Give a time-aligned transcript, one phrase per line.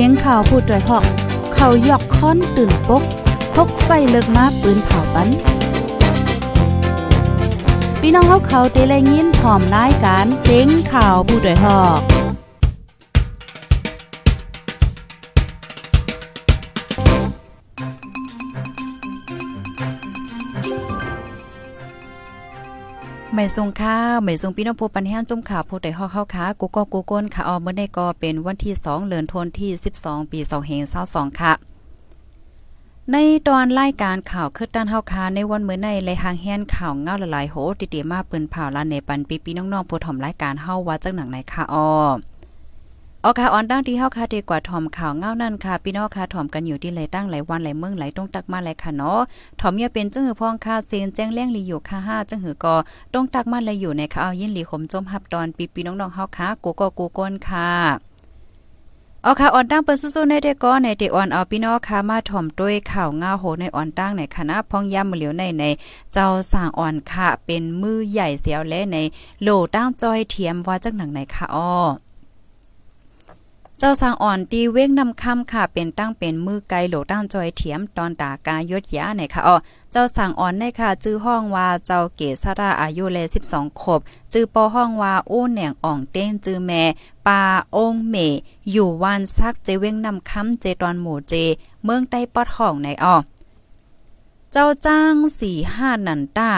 [0.00, 1.04] เสียงข่าวผู้ด้วยหอก
[1.54, 3.02] เขายอกค้อนตื่นปก
[3.54, 5.28] พกใส่เลิกมาปืนเผาปัน
[8.00, 12.00] พี่น้องเขาเขาเตะแลยินพร้อมรายการเสียงข่าวผู้ด้วยหอก
[23.40, 30.38] ไม่ทรงข้าวไม่ทรงพี่น้องผู้ปันแห้งจุ่มข่าวผู้ใดฮอกเข้าขากูก็กูก้นค่ะออเมื่อได้ก็เป็นวันที่2เดือนธันวาคม12 ปี
[30.88, 31.52] 2522ค่ะ
[33.12, 33.16] ใน
[33.48, 41.88] ตอนรายการข่าวคืดด้านเฮาคาในวันมื้อในเลยหางแฮนข่าวเงาหลายๆโหติๆมาปืนเผาลานในปันปีปีน้องๆผู้ถ่อมรายการเฮาว่าจังหนังไหนค่ะออ
[43.24, 49.20] ออค่ะออนตั้งที่เฮาค่ะดีกว่าถ่อมข่าวเงานั่นค่ะพี่น้องค่ะถ่อมกันอยู่ที่ไหลตั้งหลายวันหลายเมืองหลายต้องตักมาหลายค่ะเนาะ
[49.60, 52.74] ถ่อมเนี่ยเป็นจังหือพ้องค่ะเซนแจ้งเลี้ยงลีอยู่ค่ะ5จังหือก็
[53.14, 57.70] ต้องตักมาเลยอยู่ในค่ะเอายินหลีขมจมหับตอนปีพี่น้องๆเฮาค่ะกูก็กูก้นค่ะ
[59.22, 65.64] เอาค่ะออนตั้งเปิ้นสู้ๆในเด็กก็ในเด็กอ่อนเอาพี่น้องค่ะมาถ่อมด้วยข่าวเงาโหในอ่อนตั้งในคณะพ้องย่ำมือเหลียวในใน
[66.12, 68.96] เจ้าสร้างอ่อนค่ะเป็นมือใหญ่เสียวและใน
[69.42, 71.72] โลตั้งจอยเทียมว่าจังหนังไหนค่ะอ้อ
[73.80, 79.56] เจ้าสางอ่อนตีเว้งนำคำค่ะ เป็นตั้งเป็นมือไกลโหลตั้งจอยเถียมตอนตากายดยาในค่ะอ๋อ
[79.92, 83.18] เจ้าสางอ่อนในค่ะจื้อห้องว่าเจ้าเกษราอายุเล
[83.50, 84.00] 12ขบ
[84.32, 86.82] จื้อปอห้องว่าอู้แหน่งอ่องเต้นจื้อแม่
[87.26, 87.40] ปา
[87.76, 88.16] องเม
[88.70, 91.34] อยู่วันซักเจเว้งนำคำเจตอนหมู่เจ
[91.84, 93.16] เมืองใต้ปอดห้องในอ๋อ
[94.52, 96.52] เจ้าจ้างสี่ห้านันตา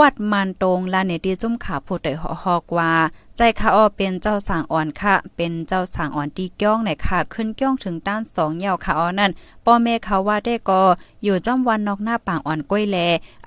[0.00, 2.08] วัดมันตรงลาเนตีจุ่มขาผู้ใด
[2.42, 2.92] หอกว่า
[3.36, 9.30] ใจค่ะอ้อเป็นเจ้าสางอ่อนค่ะ เป็นเจ้าสางอ่อนตีก้องไหนค่ะ ขึ้นก้องถึงด้านสองเหย่าค่ะอ้อนั่น
[9.64, 10.82] ป้อแม่เขาว่าได้ก็
[11.22, 12.96] อยู่จ้ำวันนอกหน้าปางอ่อนก้อยแล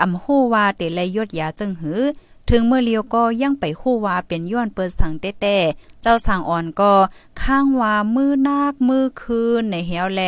[0.02, 2.02] อำฮู้ว่าเตเลยดยาจึงหือ
[2.50, 5.58] ถึงเมื่อเลียวก็ยังไปคู่ว่าเป็นย้อนเปิดสังเต้แต่
[6.02, 6.94] เจ้าสางอ่อนก็
[7.42, 10.22] ข้างว่ามือนาคมือคืนในเหียวแล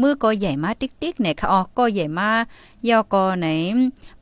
[0.00, 2.30] มือก็ใหญ่มาติ๊กๆเนี่ยค่ะอ๋อก็ใหญ่มา
[2.88, 3.46] ยอก็ไหน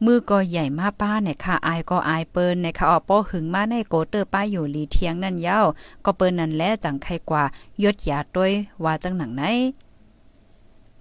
[0.05, 5.61] มือก็ใหญ่มาป้าเนี่ยค่ะอายก็อายเปิ้นเนี่ยค่ะอ๋อป้อหึงมาในโกเตอร์ป้าอยู่ลีเทียงนั่นเย้า
[6.05, 7.45] ก็เปิ้นนั่นแลจังใครกว่า
[7.83, 8.53] ยดยาด้วย
[8.85, 9.43] ว่าจังหนังไหน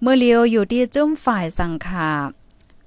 [0.00, 2.10] เมื่อเลียวอยู่ที่จุ้มฝ่ายสังขา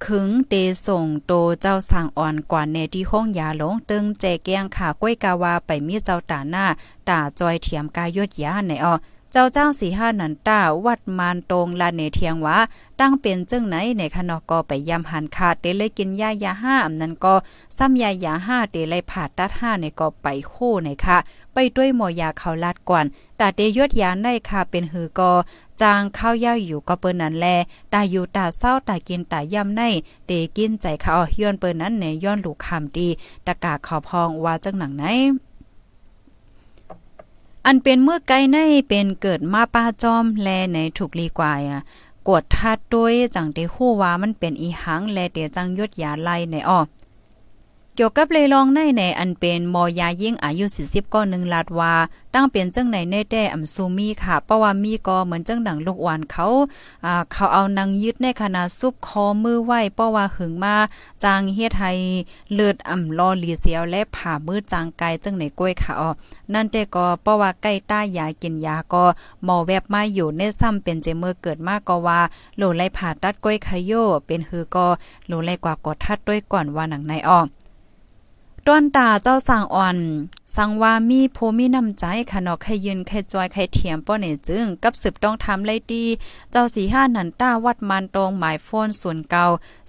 [0.06, 0.54] ขึงเต
[0.86, 6.66] ส่งโตเจ้าสางอ่อนกว่าในที่ห้องยาหลงตึงแจแกงขาก้วยกาวาไปมีเจ้าตาหน้า
[7.10, 8.96] ตาจอยเทียมกายดยาในออ
[9.32, 12.58] เจ้าเจ้าสีห้านันต้าวัดมานตรงลาเนเทียงว่า
[13.00, 17.34] ตั้งเป็นจึงไหนในคณะก็ไปยำหันขาดเตเลยกินยายาห้าอำนั้นก็
[17.78, 21.18] ซ้ำยายาห้าเตเลยผ่าตัดห้าในก็ไปคู่ในค่ะ
[21.54, 23.06] ไปด้วยหมอยาเขาลาดก่อน
[23.40, 25.32] ตาเตยดยาได้ค่ะเป็นหือกอ
[25.82, 27.46] จางข้าวย่าอยู่ก็เปิ้นนั้นแล
[27.94, 29.82] ตาอยู่ตาเศร้าตากินตาย่ำใน
[30.26, 33.08] เตกินใจเขาย้อนเปิ้นนั้นในย้อนลูกคำดี
[33.46, 35.06] ตะกาขอพองว่าจังหนังไหน
[37.66, 38.58] อันเป็นเมื่อไกลใน
[38.88, 41.82] เป็นเกิดมาป้าจอมแลในถูกลีกว่าอะ
[42.30, 46.80] กดทัดด้วยจังได้ฮู้ว่ามันเป็นอีหังแลเตจังยดยาไลในอ้อ
[48.02, 51.94] กี่ยวกับเลยลองในในอันเป็นมอยายิ่งอายุ40ก็หนึ่งลาดว่า
[52.34, 56.46] ตั้งเป็นจังไหนในแต่อำซูมีค่ะเพราะว่ามีก็เหมือนจังดังลูกหวานเขา
[57.06, 60.76] อ่าเขาเอานางยึดในขณะซุบคอมือไหวเพราะว่าหึงมา
[61.24, 61.92] จางเฮ็ดให้
[62.54, 66.10] เลือดอ่ำรอลีเสียวและผ่ามือจางกายจังไหนกล้วยค่ะอ๋อ
[66.54, 69.04] นั่นแต่ก็เพราะว่าใกล้ต้ายากินยาก็
[69.44, 72.20] หมอแวบมาอยู่ในซ้ำเป็นเจเมื่อเกิดมากก็ว่า
[72.58, 73.92] โหลไลผ่าตัดก้อยขยโย
[74.28, 74.88] เป็นฮือก็
[75.28, 77.48] โหลไลกว่ากดทัดด้วยก่อนว่าหนังในออก
[78.72, 79.98] ต้นตาเจ้าสางอ่อน
[80.56, 86.04] สังว่ามีโพมีน้ำใจค่ะเนาะใครยืนใครจอยใครเถียมป้อเนี่ยจึงกับสืบต้องทำเลยดี
[86.52, 89.44] เจ้าสีห้านันต้าวัดมันตรงหมายโฟนศูนเกา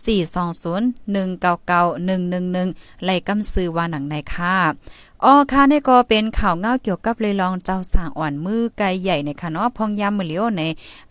[0.04, 2.68] สี่สองศูนย์หนึ่งเก้าเก้าหนึ่งหนึ่งหนึ่ง
[3.04, 4.56] ไล่กำซื้อว่าหนังในค่ะ
[5.24, 10.62] อ๋อค่ะนี่ก็เป็นข่าวเงาเกี่ยวกับเลยลองเจ้าสางอ่อนมือไกลใหญ่ในค่ะเนาะพองยามมือเลียวใน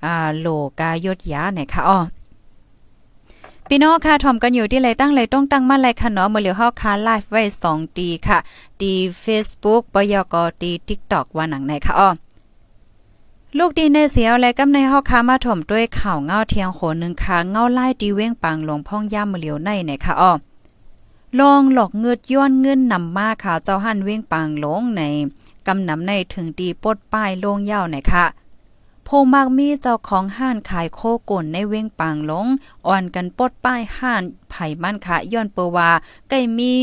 [0.05, 0.47] อ่าโล
[0.79, 1.99] กายดยาในค่ะอ๋อ
[3.71, 8.37] พี่น้องค่ะถ่อมกันอยู่ที่ไรตั้งไรต้องตั้งมาไรค่ะเนาะเมื่อเหลียวเฮาค่ะไลฟ์ไว้2ตีค่ะ
[8.81, 8.93] ดี
[9.23, 12.09] Facebook ปยกดี TikTok ว่าหนังไหนค่ะอ้อ
[13.57, 20.31] ลูกดีในเสียวและกำในเฮาค่ะมาถ่มด้วยข่าวเงาเทียงโขนึงค่ะเงาไล่ดีเว้งปังหลงพ่องย่ามมือเหลียวในไหนค่ะอ้อ
[21.39, 25.01] ลองหลอกเงิดย้อนเงินนำมาค่ะเจ้าหั่นเว้งปังหลงใน
[25.67, 28.25] กำนำในถึงดีปดป้ายลงยาวไหนค่ะ
[29.11, 32.47] พมากมีเจ้าของห้านขายโคก่นในเว้งปางหลง
[32.87, 35.91] อ่อนกันปดป้ายห้านไผ่มั่นค่ะย้อนเปว่า
[36.29, 36.73] ใกล้มี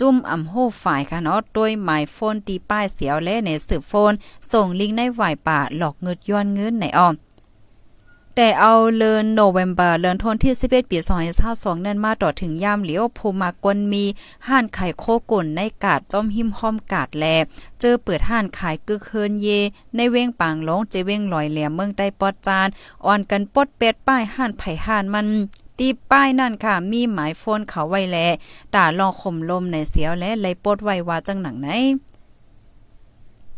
[0.00, 4.12] จุ่มอ่ำโหฝ่ายค่ะเนาะโดยหมายโฟนตีป้ายเสียวและในสืบโฟน
[4.52, 7.14] ส่งลิงก์ในไหวป่าหลอกเงินย้อนเงินในอ้อม
[8.36, 10.98] แต่เอาเลินโนเวมเบอร์เลินทนที่11ปี
[11.42, 14.04] 2022นั้นมาต่อถึงยามเหลียวภูมากวนมี
[14.48, 17.24] ห้านขายโคกุ่นในกาดจอมหิมห้อมกาดแล
[17.80, 19.48] เจอเปิดห้านขายกึกเคินเย
[19.96, 22.68] ในเว้งปางลงเจเว้งลอยแหลมเมืองใต้ปอดจาน
[23.04, 25.26] อ่อนกันปดเป็ดป้ายห้านไผ่ห้านมัน
[25.78, 28.18] ตีป้ายนั่นค่ะ มีหมายโฟนเขาไว้แล
[28.74, 31.68] ด่าลองข่มลมในเสียวและเลยปดไว้ว่าจังหนังไหน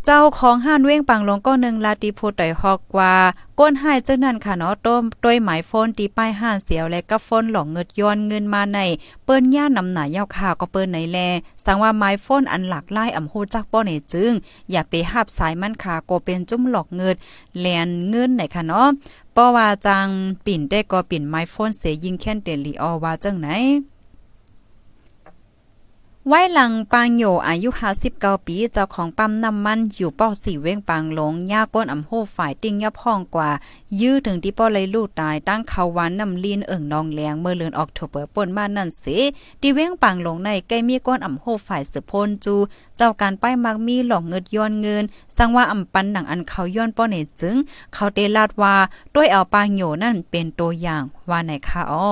[0.06, 3.14] เจ้าของห้านเว้งปังลงก็หนึ่งลาติพูดต่อยฮอกว่า
[3.58, 8.78] ก้นให้เจ้านั่นค่ะเนาะต้มต้วยหมายโฟนตีป้ายห้านเสียวและก็โฟนหลอกเงิดย้อนเงินมาใน
[9.24, 11.18] เปิ้นย่านำหนาเย้าข่าวก็เปิ้นไหนแล
[11.64, 14.32] สังว่าหมายโฟนอันหลักไล่อำฮูจักป้อในจึง
[14.70, 17.16] อย่าไปหับสายมันค่ะก็เป็นจุ้มหลอกเงิด
[17.60, 18.88] แลนเงินไหนค่ะเนาะ
[19.32, 20.06] เพราะว่าจัง
[20.46, 23.48] ปิ่นได้ก็ปิ่นไมโฟนเสียยิงแค่นเตลีออว่าจังไหน
[26.28, 27.68] ไว้หลังปางโยอายุ
[28.08, 33.50] 59ปี เจ้าของปั๊มน้ำมันอยู่ป้อสี่เว้งปางหลงย่าก้นอำโหฝ่ายติ้งยับห้องกว่า
[34.00, 39.18] ยื้อถึงที่ป้อเลยลูกตายตั้งเขาวันน้ำลีนเอิ่งนองแลงเมื่อเลือนออกโทเบอร์ป่นบ้านนั่นสิ
[39.60, 42.54] ที่เว้งปางหลงในใกล้มีก้นอำโหฝ่ายสืบพนจู
[42.96, 45.04] เจ้าการป้ายมักมีหลอกเงิดย้อนเงิน
[45.36, 47.56] สังว่าอำปันหนังอันเขาย้อนป้อเนจึง
[47.94, 48.74] เขาเตลาดว่า
[49.14, 52.10] ด้วยเอาปางโยนั่นเป็นตัวอย่างว่าไหนคะอ้อ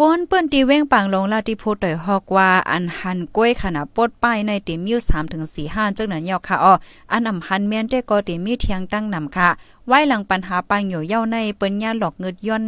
[0.00, 6.74] ก้นเปิ้นตีเว้งปังลงลาที่พูดต่อยฮอกว่าอันหันก้วยขนาดปดป้ายในติมอยู่3ถึง4ห้าจังนั้นยาวค่ะอ้อ
[7.12, 9.48] อันอำหันแม่นได้ก็ติมีเทียงตั้งนำค่ะ
[9.86, 12.64] ไว้หลังปัญหาปังอยู่เย้าในเปิ้นยาหลอกเงินย้อน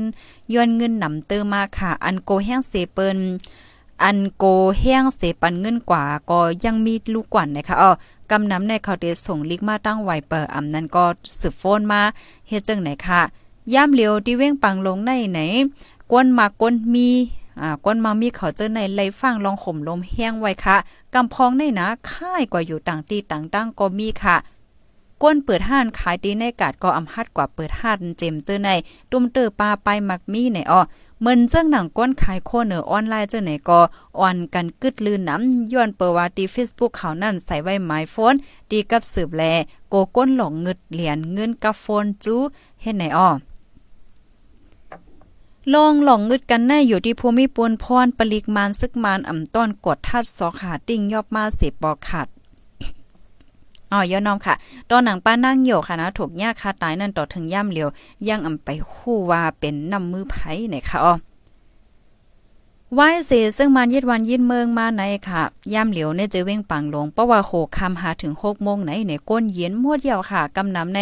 [0.54, 3.16] ย้อนเงินนำเตอมาค่ะ อันโกแห้งเสเปิ้น
[4.04, 4.44] อันโก
[4.80, 7.90] แห้งเสปันเงินกว่าก็ยังมีลูกกว่านะคะอ้อ
[8.30, 11.04] กำนำในเขาเตส่งลิกมาตั้งไวเปอร์อำนั้นก็
[11.40, 12.00] สืบโฟนมา
[12.48, 13.22] เฮ็ดจังไหนค่ะ
[13.74, 15.40] ย่ามเหลียวที่เว้งปังลงในไหน
[16.10, 17.08] กวนมากกวนมี
[17.60, 20.76] อ่ากวนมามีเขาเจอในไลฟังลองข่มลมแห้งไว้ค่ะ
[21.14, 24.36] กำพองในนะค่ายกว่าอยู่ต่างตีต่างตั้งก็มีค่ะ
[25.22, 28.70] กวนเปิดห้านขายตีในกาดก็อำฮัดกว่าเปิดห้านเจมเจอใน
[29.10, 30.80] ตุ้มเตอปลาไปมักมีในอ้อ
[31.20, 33.80] เหมือนเจ้งหนังก้นขายโคเนอออนไลน์เจ้าไหนก็
[34.18, 38.34] อ่อนกันกึดลืนน้ำย้อนเปิดว่าดี Facebook เขานั่นใส่ไว้หมายโฟน
[38.70, 39.42] ดีกับสืบแล
[39.90, 42.40] โกก้นหลงเงิดเหรียญเงินกับโฟนจู้
[42.82, 43.28] เฮ็ดไหนอ้อ
[45.74, 52.28] ลองหลองงึดกันแน่อยู่ที่ภูมิปวนพรปลิกมานซึกมานอ่ำต้อนกดทัดสอขาติ้งยอบมาเสบบอกขาด
[53.92, 54.54] อ๋อยอน้อมค่ะ
[54.90, 57.88] ตอนหนังป้านั่งโยค่ะนะ ถูกยากคาตายนั่นต่อถึงย่ำเหลียว
[58.28, 61.14] ยังอ่ำไปคู่ว่าเป็นนำมือไผ่เนี่ยค่ะอ๋อ
[62.94, 65.42] ไหว้เสซึ่งมันยิดวันยิดเมืองมาในค่ะ
[65.72, 71.00] ย่ำเหลียวเนี่ยจะเว้งปังลงเพราะว่าโหคำหาถึงหกโมงไหนในก้นเย็นมวดยาวค่ะกำนำใน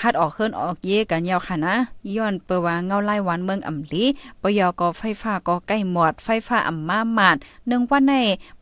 [0.00, 1.74] ฮัดออกเคลื่อนออกเยกันยาวค่ะนะ
[2.14, 4.04] ย้อนเปว่าเงาไล่วันเมืองอ่ำลี
[4.42, 7.36] ปยอก็ไฟฟ้าก็ใกล้หมดไฟฟ้าอ่ำมาหมาด
[7.68, 8.12] หนึ่งวันใน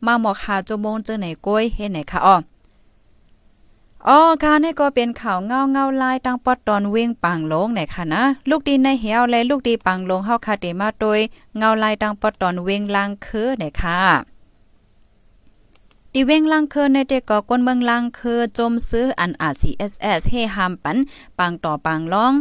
[0.05, 2.35] มาหมอกหาจโมงเจอไหนก้อยเฮ็ดไหนค่ะอ๋อ
[4.09, 11.19] อ๋อค่ะนี่ก็เป็นข่าวเงาเงาลายตั้งปอดตอนเว้งปังลงไหนค่ะนะ ลูกดีในเหี่ยวและลูกดีปังลงเฮาคาเดมาโดย
[11.57, 13.99] เงาลายตั้งปอดตอนเว้งลางคือไหนค่ะ
[16.13, 20.97] ดีเว้งลังเคอในเด็กก็ก้นเมืองลังเคอจมซื้ออันอา CSS เฮหามปัน
[21.37, 22.33] ปังต่อปังลอง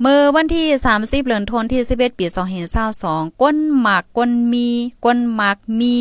[0.00, 0.66] เมื่อวันที่
[0.98, 2.26] 30เดือนธันวาคมที่11ปี
[2.84, 4.68] 2022ก้นหมากก้นมี
[5.04, 5.98] ก้นหมากมี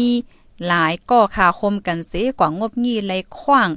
[0.68, 3.70] หลายก่อขาคมกันเสกว่างบงี้ไหลขว้าง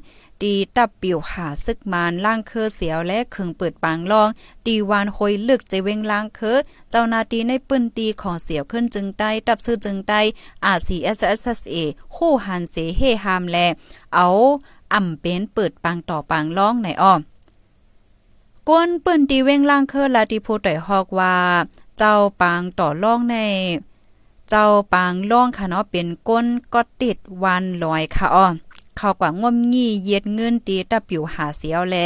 [0.43, 4.29] ตีตับปิวหาซึกมานล่างเคอเสียวและเขึงเปิดปางลอง
[4.67, 6.59] ตีวานหอยลึกใจเวงล่างเคอ
[6.91, 10.21] เจ้านาตีในปืนตีของเสียวขึ้นจึงใต้ตับซื้อจึงใต้
[10.65, 11.77] อาซีเอสเอสเอ
[12.15, 13.57] คู่หันเสเฮฮามแล
[14.15, 14.27] เอา
[14.93, 17.21] อ่ำเป็นเปิดปางต่อปางล่องในอ้อม
[18.69, 21.37] กวนปืนตีเวงล่างเคอลาติโพต่อยฮอกว่า
[21.99, 23.37] เจ้าปางต่อล่องใน
[24.51, 28.47] เจ้าปางล่องค่ะเนาะเป็นก้นก็ติดวันลอยค่ะอ้อ
[29.03, 31.97] เขากว่างมงี้เย็ดเงินตีตะปิวหาเสียวแล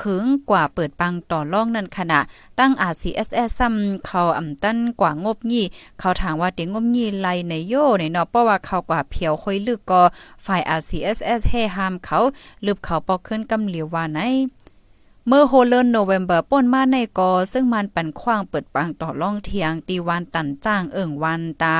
[0.00, 2.20] ขึงกว่าเปิดปังต่อล่องนั่นขณะ
[2.58, 5.64] ตั้งอาซีเอสเอสซ้ำเขาอ่ำตั้นกว่างบงี้
[5.98, 10.02] เขาถามว่าเต็งงบงี้ไลในโยในเนาะเพราะว่าเขากว่าเพียวค่อยลึกก็
[10.44, 12.18] ฝ่ายอาซีเอสเอสให้ห้ามเขา
[12.66, 14.20] ลึบเขาปอกขึ้นกำเหลียวว่าไหน
[15.26, 21.76] เมื่อโฮเลนโนเวมเบอร์ป่นมาในกอ ซึ่งมันปันขว้างเปิดปังต่อล่องเทียงตีวันตันจ้างเอิ่งวันตา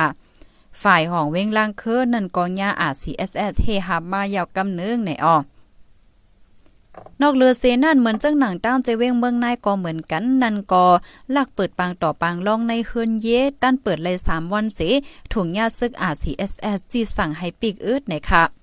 [0.83, 5.37] ฝ่ายของเว้งล่างเคือนั่นกองยาอาจ CSS เฮฮับมายาวกำเนึงในออ
[7.21, 10.85] นอกเรือเซนั่นเหมือนจังหนังต้านใจเว้งเมืองนายก็เหมือนกันนั่นก็
[11.35, 14.79] ลักเปิดปางต่อปางล่องในเฮือนเย่ด้านเปิดเลย3วันเส
[15.33, 18.60] ถุงยาซึกอา CSS จีสั่งให้ปีกอืดในค่ะ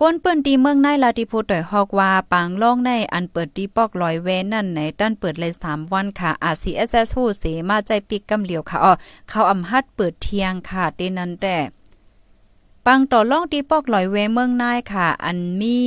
[0.00, 8.92] ก้นเปิ้นตีเมืองในลาติโพต่อยฮอกว่าปางล่องในอันเปิดตีปอกลอยเวนั่นในด้านเปิดเลย3วันค่ะ RCSS ฮู้เสมาใจปิกกำเหลียวค่ะอ๋อ
[9.28, 11.56] เขาอำฮัดเปิดเที่ยงค่ะเตนั้นแต่
[12.86, 15.78] ปังต่อล่องตีปอกลอยเวเมืองนายค่ะ อันมี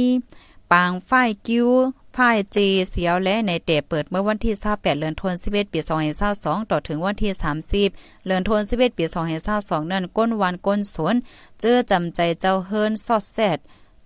[0.72, 1.68] ปางฝ้ายกิ้ว
[2.14, 5.80] ไฟพ่ายเจีเสียวและในเตเปิดเมื่อวันที่28เดือนธันวาคมปี
[6.26, 7.32] 2522ต่อถึงวันที่
[7.78, 9.06] 30เดือนธันวาคมปี
[9.48, 11.16] 2522นั้นก้นวันก้นสวน
[11.60, 13.58] เจอจำใจเจ้าเฮิรนซอดแซด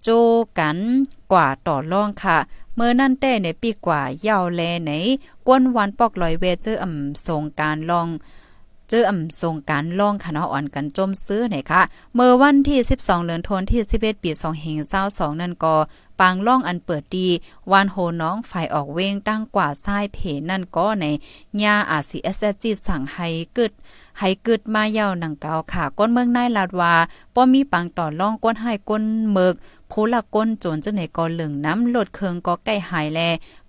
[0.04, 0.10] โจ
[0.60, 0.78] กัน
[1.32, 2.38] กว่าต่อรองค่ะ
[2.76, 4.92] เมื่อนั่นแต่ในปีกว่ายาวแลไหน
[5.48, 8.08] ก้นวันปอกลอยเวเจออ่ำส่งการลอง
[8.90, 11.82] เจออ่ำส่งการล่องคณะอ่อนกันจมซื้อไหนคะ
[12.14, 14.32] เมื่อวันที่ 12เดือนธันวาคมที่11ปี
[14.86, 15.76] 2522นั่นก็
[16.20, 17.28] ปางล่องอันเปิดดี
[17.72, 20.18] วานโหน้องฝ่ายออกเว้งตั้งกว่าซ้ายเพ
[20.50, 21.06] นั่นก็ใน
[21.64, 23.72] ญาอาซีเอสจีสั่งให้กึด
[24.20, 26.94] ให้กึดมาเย่าหนังเกาค่ะ ก้นเมืองนายลาดว่า
[27.36, 29.54] ป้อมีปังต่อล่องก้นให้ก้นเมือก
[29.96, 33.20] ผู้ละก้นโจรจังไหนก็เหลืองน้ำลดเคืองก็ใกล้หายแล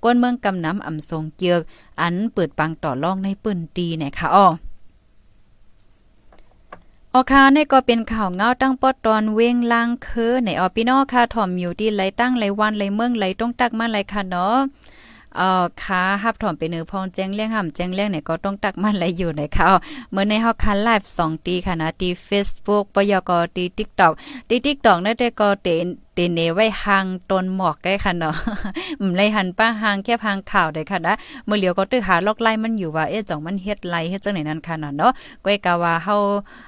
[0.03, 1.61] ก้นเมืองกำน้ำอ่ำทรงเกียก
[2.01, 4.47] อันเปิดปังต่อล่องในปืนตีนะคะอ้อ
[7.15, 14.57] ออคาเนี่ก็เป็นข่าวเงาตั้งปอดตอนเว้งลางคือในออพี่น้องค่ะถ่อมอยู่ที่ไหลตั้งไหลวันไหลเมืองไหลต้องตักมาไหลค่ะเนาะ
[15.37, 19.69] เอ่อค้าฮับถ่อมไปเนื้อพองแจ้งเลี้ยงห่ำแจ้งเลี้ยงเนี่ยก็ต้องตักมันไหลอยู่ในเขา
[20.11, 24.13] เมื่อในเฮาคันไลฟ์2ตีค่ะนะที่ Facebook ปยกตี TikTok
[24.49, 28.35] ตี TikTok นั่นแต่ก็เตน เตเนไว้หางตนหมอกได้ค่ะเนาะ
[29.01, 31.15] อืมไลหันป้าหางแค่หางข่าวได้ค่ะนะ
[31.47, 35.13] เมื่อเหลียวก็ตื้อหาลอกไล่มันอยู่ว่าเอ๊ะจ่องมันเฮ็ดไล่เฮ็ดจังไหนนั่นค่ะเนาะ
[35.45, 36.17] ก้อยกะว่าเฮา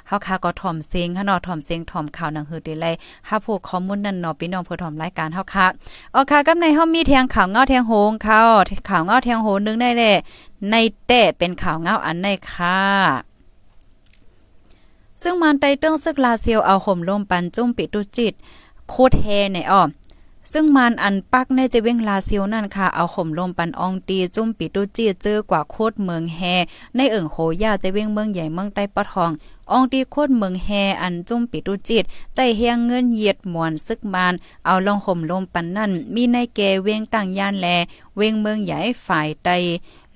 [0.09, 2.87] เฮาคาก็ถ่อมเสียงค่ะเนาะถ่อมเสียงถ่อมข่าวหนังหือได้ไล
[3.29, 5.67] หาผู้ข้อมูลนั่นเนาะพี่น้องเพื่อถ่อมรายการเฮาค่ะ
[6.15, 8.49] อ๋อค่ะกับในเฮามีเทียงข่าวเงาเทียงโหงข่าว
[8.91, 10.13] ข่าวเงาเทียงโหงนึงได้แหละ
[10.71, 10.75] ใน
[11.07, 12.81] แต่เป็นข่าวเงาอันในค่ะ
[15.23, 18.35] ซึ่งมันไตเติ้งซึกลาเซียวเอาห่มลมปันจุ้มปิดตุจิต
[18.91, 19.83] โคตรแฮในอ้อ
[20.53, 26.41] ซึ่งมันอันปักในจะเว้งลาซิวนั่นค่ะ เอาข่มลมปันอองตีจุ่มปิตุจีเจอกว่าโคตรเมืองแฮ
[26.97, 29.31] ในเอิ่งโหย่าจะเว้งเมืองใหญ่เมืองใต้ปะทอง
[29.71, 30.69] อองตีโคตรเมืองแฮ
[31.03, 37.67] อันจุ่มปิตุจิต ใจเฮียงเงินเหยียดมวนซึกมาน เอาลองข่มลมปันนั่น มีในแกเวงตั้งย่านแล
[38.17, 39.51] เวงเมืองใหญ่ฝ่ายใต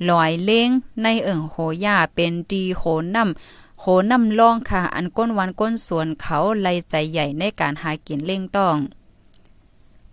[0.09, 0.69] ลอยเล้ง
[1.03, 2.83] ในเอิ่งโหย่าเป็นดีโห
[3.15, 8.77] นำ โหนำล่องค่ะ อันก้นวันก้นสวนเขาไลใจใหญ่ในการหากินเล่งต้อง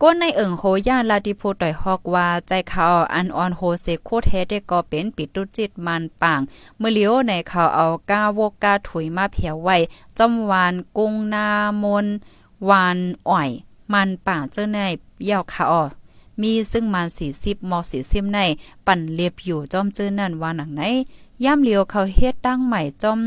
[0.02, 6.42] ก้นในเอิงโหย่าลาดิโพต่อยฮอกว่าใจเขาอันออนโฮเซโคแท้ได้ก็เป็นปิดตุจิตมันป่าง
[6.78, 9.78] เมื่อเลียวในเขาเอาก้าวกกาถุยมาเผียวไว้
[10.18, 11.48] จอมวานกุ้งนา
[11.84, 12.06] มน
[12.70, 12.98] วาน
[13.30, 13.50] อ่อย
[13.94, 14.80] มันป่างเจ้าใน
[15.26, 15.84] เย่าขาออ
[16.42, 17.08] มีซึ่งมัน
[17.40, 18.40] 40มอ40ใน
[18.86, 20.82] ปั่นเลียบอยู่จอมเจ้อนั่นว่าหนังไหน
[21.46, 23.20] ย่ำเลียวเขาเฮ็ดตั้งใหม่จอม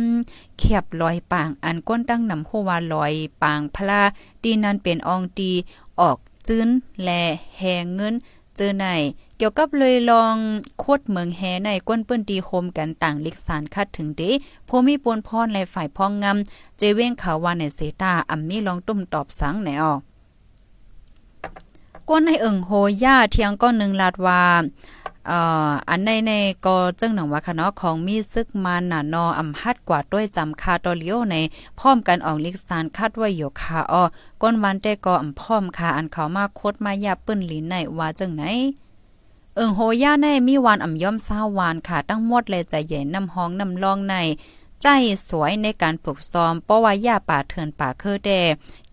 [0.59, 3.13] เขียบลอยปางอันก้นตั้งนำโฮวาลอย
[3.43, 4.03] ปางพลา
[4.43, 5.53] ดีนันเป็นอองตี
[6.01, 6.69] ออกจื้น
[7.03, 7.09] แล
[7.57, 8.15] แหงเงิน
[8.57, 8.87] เจอใน
[9.37, 10.37] เกี่ยวกับเลยลอง
[10.81, 14.23] โคดเมืองแฮในก้นเปิ้นตีโฮมกันต่างลิกสารคัดถึงเด
[14.69, 20.01] พมีปวนพรและฝ่ายพ้องงำเจเว้งขาว่าในเซตาอัมมีลองตุ้มตอบสังแนออก
[22.09, 22.71] ก้นในเอิงโฮ
[23.03, 24.43] ย่าเทียงก้อนหนึ่งลาดว่า
[25.29, 26.33] อ่ออันในใน
[26.67, 31.37] ก็จึงหนังว่าค่ะเนาะของมีซึกมันน่ะนออำหัดกว่าด้วยจำคาตอเลียวใน
[31.79, 34.03] พร้อมกันออกลิกซานคาดไว้อยู่ค่ะอ้อ
[34.43, 38.43] ก้นวันแต่ก็อำพร้อมค่ะอันเขามาโคดมายาปื้นหลินในว่าจังไหน
[39.55, 44.15] เอิงโหย่าในมีวานอ่ำย่อมซาวานค่ะตั้งหมดเลยใจใหญ่น้ำห้องน้ำลองใน
[44.83, 44.89] ใจ
[45.29, 48.31] สวยในการปลูกซ้อมเพราะว่าย่าป่าเถื่อนป่าเคอแด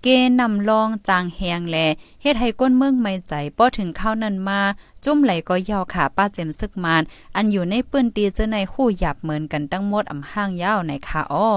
[0.08, 0.10] ก
[0.40, 1.78] นำลองจางแหงแล
[2.22, 4.62] เฮ็ดให้ก้นเมืองไม่ใจป้อถึงข้าวนั้นมา
[5.04, 7.04] จุ้มไหลก็ยาวขาป้าเจมซึกมาน
[7.36, 11.50] อันอยู่ในปื้นตีเจอในคู่หยับเหมือนกันตั้งหมดอำห้างยาวในค่ะอ้อ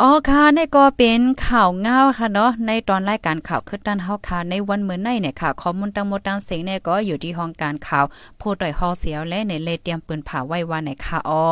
[0.00, 8.04] อ๋อค่ะนี่ก็เป็นข่าวเงาค่ะเนาะในตอนรายการข่าวคึดด้านเฮาค่ะในวันเมื่อในเนี่ยค่ะข้อมูลทั้งหมดทั้งเสียงเนี่ยก็อยู่ที่ห้องการข่าว
[8.40, 11.46] ผู้ต่อยฮอเสียวและในเลเตรียมปืนผ่าไว้ว่าในค่ะอ้อ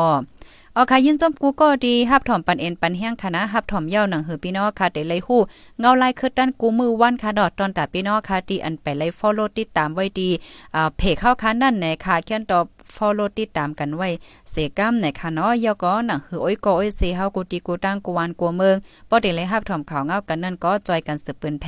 [0.77, 5.41] เอาค่ะยินจมกูก็ดีฮับถ่อมปันเอ็นปันแห้งค่ะนะฮับถ่อมเย้าหนังเหือพี่น้องค่ะเดเลยฮู้
[5.81, 10.31] เงาลายคือด้านกูมือวันค่ะดอดตอนตาพี่น้องค่ะที่อันไปไล่ follow ติดตามไว้ดี
[10.75, 12.65] อ่าเพจเข้าค่ะนั่นไหนค่ะเขียนตอบ
[12.95, 14.09] follow ติดตามกันไว้
[14.51, 18.77] เสกัมไหนค่ะเนาะยอก็หนังหือโอ้ยก็โอ้ยเสเฮากูตีกูตั้งกูวานกูเมือง
[19.09, 21.67] บ่ได้เลยฮับถ่อมข่าวเงากันนั่นก็จอยกันสืบปืนแพ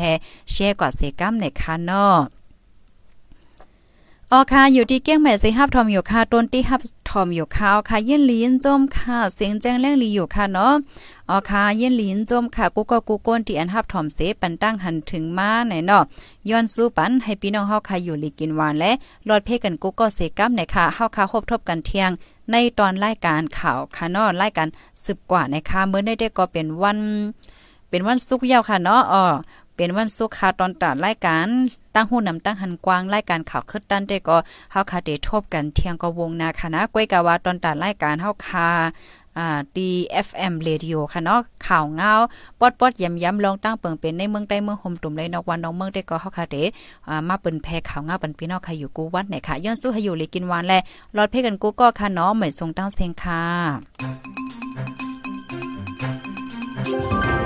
[0.53, 2.17] แชร์กว่าเสกัมไหนค่ะเนาะ
[4.33, 10.73] ออค่ะอยู่ที่เกี้ยงแม่สิฮับทอมอยู่ค่ะต้นที่ฮับ ทอมอยู่ค่ะค่ะเย็นลีนจมค่ะเสียงแจ้งแรงลีอยู่ค่ะเนาะ
[11.31, 16.03] อ๋อค่ะเย็นลีนจมค่ะกูก็กูโก้นที่อันฮับทอมเสปันตั้งหันถึงมาไหนเนาะ
[16.51, 18.93] ย้อนสู้ปันให้พี่น้องเฮาค่ะอยู่ลีกินหวานและ
[19.29, 22.11] รอดเพกันกูก็เสกัมไหนค่ะเฮาค่ะคบทบกันเที่ยง
[22.51, 24.69] ในตอนรายการข่าวค่ะเนาะรายการ
[25.05, 26.99] สืบกว่านะคะเมื่อได้ได้ก็เป็นวัน
[27.91, 29.25] เป็นวันศุกร์ยาวค่ะเนาะอ๋อ
[29.77, 31.47] เป็นวันศุกร์ค่ะตอนตัดรายการ
[31.95, 34.37] ตั้งหู้นำตั้งหันกว้างรายการข่าวคึดดันได้ก็
[34.73, 38.69] เฮาคาเดทบกันเที่ยงก็วงนาค่ะนะก้อยกะว่าตอนตัดรายการเฮาคา
[39.39, 42.13] อ่า DFM Radio ค่ะเนาะข่าวเงา
[42.61, 46.57] ปอดปอดย้ำย้ำลองตั้งเปิงเป็นในเมืองใต้เมืองห่มตุ่มเลยนอกวันน้องเมืองได้ก็เฮาค่ะเด
[47.09, 50.75] อ่ามาเปิ้นแพข่าวเงาปันพี่น้องค่ะอยู่กูวัดไหนค่ะย้อนสู้ให้อยู่เลยกินหวานแล
[51.17, 57.46] รอดเพ่กันกูก็ค่ะเนาะเหมือนทรงตั้งเสียงค่ะ